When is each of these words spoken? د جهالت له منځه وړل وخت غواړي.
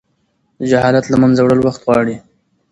د 0.59 0.61
جهالت 0.71 1.05
له 1.09 1.17
منځه 1.21 1.41
وړل 1.43 1.61
وخت 1.63 1.81
غواړي. 1.85 2.15